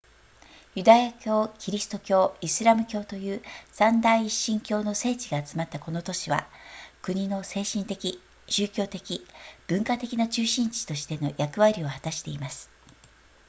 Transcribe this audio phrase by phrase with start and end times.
[0.73, 6.47] ユダヤ教キリスト教イスラム教という三大一神教の聖地が集まったこの都市は
[7.03, 9.23] 国の精神的宗教的
[9.67, 12.71] 文化的な中心地としての役割を果たしています